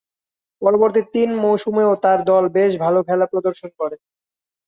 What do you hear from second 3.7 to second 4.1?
করে।